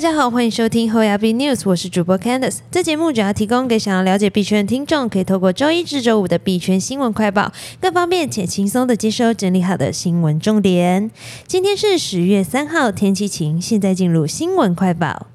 [0.00, 2.60] 大家好，欢迎收听后牙币 News，我是主播 Candice。
[2.70, 11.10] 这节目主要提供给想要了解币圈的听众，可以透过周一至周五的币圈新闻快报，更方便且轻松的接收整理好的新闻重点。
[11.46, 13.60] 今天是十月三号，天气晴。
[13.60, 15.26] 现在进入新闻快报。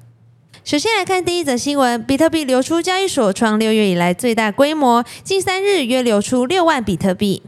[0.64, 7.40] 首先来看第一则新闻，比特币流出交易所创六月以来最大规模，近三日约流出六万比特币。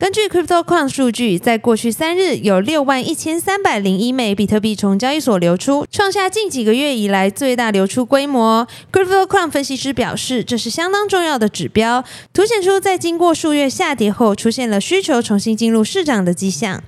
[0.00, 8.66] 根据 CryptoQuant 数据，在过去三日有六万一千三百零一枚比特币从交易所流出，创下近几个月以来最大流出规模。
[8.90, 16.82] CryptoQuant 分析师表示，这是相当重要的指标，凸显出在经过数月下跌后，出现了需求重新进入市场的迹象。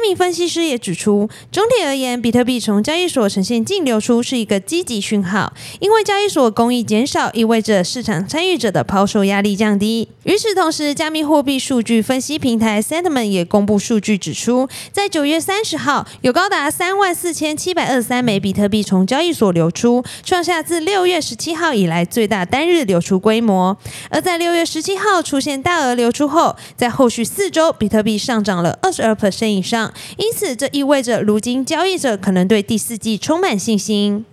[0.00, 10.08] 该名分析师也指出，总体而言，比特币从交易所呈现净流出是一个积极讯号，因为交易所供应减少，意味着市场参与者的抛售压力降低。
[10.22, 23.76] 与此同时，加密货币数据分析平台 Sentiment 也公布数据指出，在九月三十号，有高达三万四千七百二十三枚比特币从交易所流出，创下自六月十七号以来最大单日流出规模。
[24.08, 34.24] 而在六月十七号出现大额流出后，在后续四周，比特币上涨了二十二 percent 以上，因此这意味着如今交易者可能对第四季充满信心。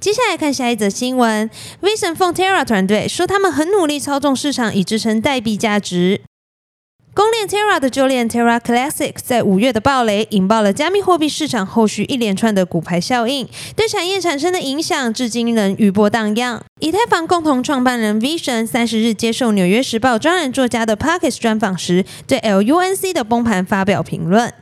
[0.00, 1.48] 接下来看下一则新闻
[1.80, 6.22] ，Vision f o n Terra 团队说，他们很努力操纵市场，以支撑代币价值。
[7.14, 16.64] 公链 Terra 的旧链 Terra Classic 在五月的暴雷，引爆了加密货币市场后续一连串的股牌效应，对产业产生的影响至今仍余波荡漾。
[16.82, 24.52] 以太坊共同创办人 Vision 三十日接受《纽约时报》专栏作家的 Pockets 专访时，对 LUNC 的崩盘发表评论。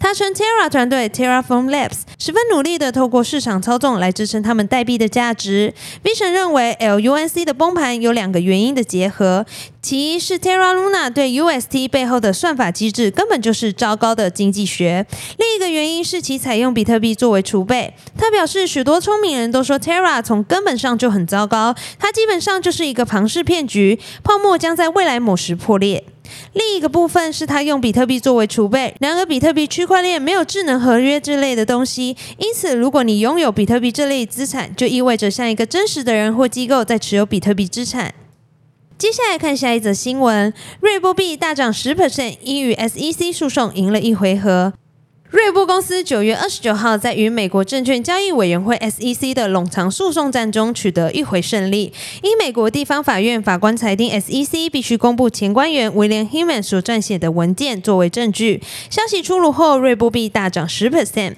[0.00, 5.72] 他称，Terra 团队 Terraform Labs 十分努力的透过市场操纵来支撑他们代币的价值。
[6.02, 9.44] Vision 认为，LUNC 的崩盘有两个原因的结合，
[9.82, 15.04] 其一是 Terra Luna 对 UST 背后的算法机制根本就是糟糕的经济学，
[15.36, 17.92] 另一个原因是其采用比特币作为储备。
[18.16, 21.67] 他表示，许多聪明人都说 Terra 从根本上就很糟糕，
[21.98, 26.04] 它基本上就是一个庞氏骗局，泡沫将在未来某时破裂。
[26.52, 38.14] 另一个部分是他用比特币作为储备，然而比特币区块链没有智能合约之类的东西，因此如果你拥有比特币这类资产，就意味着像一个真实的人或机构在持有比特币资产。
[38.98, 44.74] 接下来看下一则新闻，瑞波币大涨十 percent，因与 SEC 诉讼赢了一回合。
[45.30, 58.62] 瑞波公司九月二十九号在与美国证券交易委员会 SEC 的冗长诉讼战中取得一回胜利，因美国地方法院法官裁定 SEC 必须公布前官员威廉 Heman 所撰写的文件作为证据。
[58.88, 61.34] 消息出炉后，瑞波币大涨十 percent。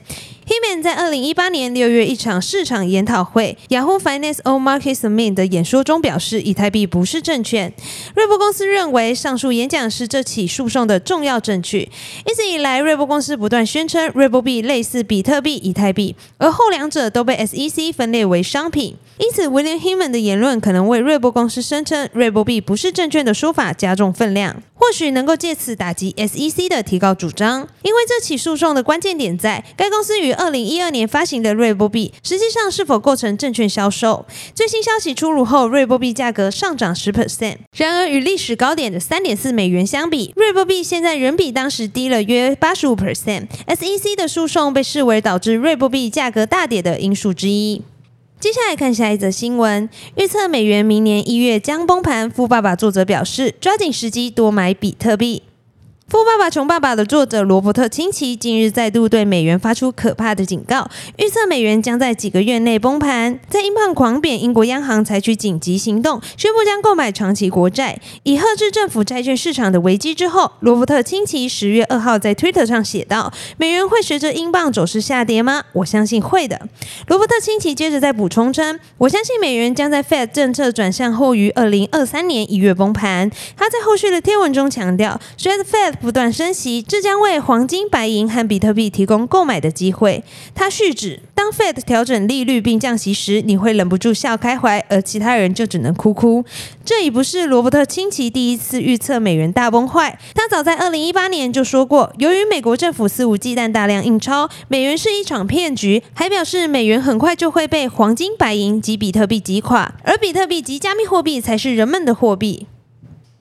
[0.50, 7.72] Heman 在二零一八年六月一场市场研讨会 Yahoo Finance All Market Summit 的演说中表示，以太币不是证券。
[8.16, 11.88] 瑞波公司认为上述演讲是这起诉讼的重要证据。
[12.26, 18.96] 一直以来，瑞波公司不断宣称瑞波币类似比特币、以太币，而后两者都被 SEC 分列为商品。
[19.18, 27.68] 因此，William Heman 的言论可能为瑞波公司声称瑞波币不是证券的说法加重分量，或许能够借此打击 SEC 的提高主张。
[27.82, 34.24] 因为这起诉讼的关键点在该公司与二零一二年发行的瑞波币实际上是否构成证券销售。
[34.54, 37.58] 最新消息出炉后，瑞波币价格上涨十 percent。
[37.76, 43.48] 然而，与历史高点的三点四美元相比，瑞波币现在仍比当时低了约八十五 percent。
[43.66, 47.82] SEC 的诉讼被视为导致瑞波币价格大跌的因素之一。
[48.40, 52.30] 接下来看下一则新闻，预测美元明年一月将崩盘。
[52.30, 55.42] 富爸爸作者表示，抓紧时机多买比特币。
[56.10, 63.38] 《富爸爸穷爸爸》的作者罗伯特清崎近日再度对美元发出可怕的警告，预测美元将在几个月内崩盘。
[63.48, 70.12] 在英镑狂贬，英国央行采取紧急行动，宣布将购买长期国债，以遏制政府债券市场的危机。
[70.12, 75.62] 之后，罗伯特清崎十月二号在 Twitter 上写道：“美元会随着英镑走势下跌吗？
[75.75, 76.60] 我相信会的。”
[77.06, 90.24] 罗伯特清崎接着再补充称：“我相信美元将在 Fed 政策转向后于二零二三年一月崩盘。”他在后续的贴文中强调：“随着 Fed 不断升息，这将为黄金、白银和比特币提供购买的机会。
[90.54, 96.44] 他续指，当 Fed 调整利率并降息时，你会忍不住笑开怀，而其他人就只能哭哭。
[96.84, 100.18] 这已不是罗伯特清崎第一次预测美元大崩坏。
[100.34, 112.66] 他早在二零一八年就说过，由于美国政府肆无忌惮大量印钞，美元是一场骗局，还表示美元很快就会被黄金、白银及比特币击垮，而比特币及加密货币才是人们的货币。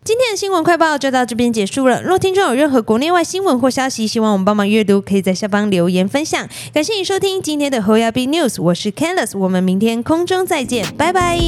[0.10, 2.02] 今天的新闻快报就到这边结束了。
[2.02, 6.50] 若听众有任何国内外新闻或消息，希望我们帮忙阅读，可以在下方留言分享。
[6.74, 11.40] 感谢你收听今天的侯亚 B News，我是 Candice，我们明天空中再见，拜拜。